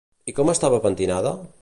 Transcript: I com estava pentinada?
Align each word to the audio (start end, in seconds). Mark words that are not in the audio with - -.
I 0.33 0.35
com 0.39 0.51
estava 0.55 0.81
pentinada? 0.87 1.39